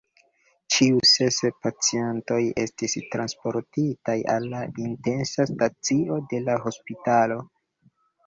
Ĉiu 0.75 1.01
ses 1.09 1.35
pacientoj 1.65 2.39
estis 2.63 2.95
transportitaj 3.15 4.17
al 4.35 4.49
la 4.55 4.63
intensa 4.87 5.47
stacio 5.53 6.17
de 6.33 6.41
la 6.47 6.57
hospitalo. 6.67 7.37